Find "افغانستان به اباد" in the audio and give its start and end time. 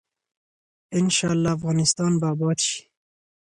1.57-2.59